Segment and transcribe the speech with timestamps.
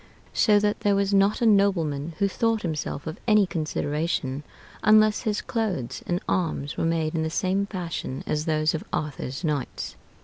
[0.33, 4.41] So that there was not a nobleman who thought himself of any consideration
[4.83, 9.43] unless his clothes and arms were made in the same fashion as those of Arthur's
[9.43, 9.95] knights.